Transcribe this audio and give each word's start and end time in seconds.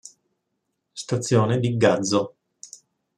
Stazione 0.93 1.59
di 1.59 1.77
Gazzo 1.77 2.35